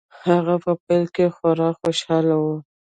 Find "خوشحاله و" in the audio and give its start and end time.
1.79-2.45